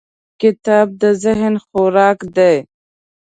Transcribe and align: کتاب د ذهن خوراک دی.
کتاب 0.41 0.87
د 1.01 1.03
ذهن 1.23 1.53
خوراک 1.63 2.19
دی. 2.35 2.55